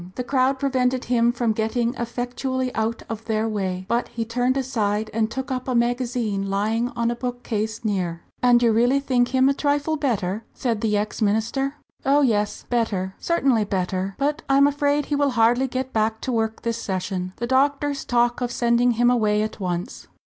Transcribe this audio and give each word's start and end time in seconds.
The 0.15 0.23
crowd 0.23 0.57
prevented 0.57 1.03
him 1.05 1.31
from 1.31 1.51
getting 1.53 1.93
effectually 1.93 2.73
out 2.73 3.03
of 3.07 3.25
their 3.25 3.47
way, 3.47 3.85
but 3.87 4.07
he 4.07 4.25
turned 4.25 4.57
aside 4.57 5.11
and 5.13 5.29
took 5.29 5.51
up 5.51 5.67
a 5.67 5.75
magazine 5.75 6.49
lying 6.49 6.89
on 6.95 7.11
a 7.11 7.15
bookcase 7.15 7.85
near. 7.85 8.23
"And 8.41 8.63
you 8.63 8.71
really 8.71 8.99
think 8.99 9.27
him 9.27 9.47
a 9.47 9.53
trifle 9.53 9.97
better?" 9.97 10.43
said 10.55 10.81
the 10.81 10.97
ex 10.97 11.21
minister. 11.21 11.75
"Oh, 12.03 12.21
yes, 12.23 12.65
better 12.67 13.13
certainly 13.19 13.63
better 13.63 14.15
but 14.17 14.41
I 14.49 14.57
am 14.57 14.65
afraid 14.65 15.05
he 15.05 15.15
will 15.15 15.29
hardly 15.37 15.67
get 15.67 15.93
back 15.93 16.19
to 16.21 16.31
work 16.31 16.63
this 16.63 16.81
session 16.81 17.33
the 17.35 17.45
doctors 17.45 18.03
talk 18.03 18.41
of 18.41 18.51
sending 18.51 18.93
him 18.93 19.11
away 19.11 19.43
at 19.43 19.59
once." 19.59 20.07